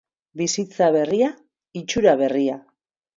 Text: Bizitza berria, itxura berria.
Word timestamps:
Bizitza 0.39 0.87
berria, 0.95 1.27
itxura 1.83 2.15
berria. 2.23 2.57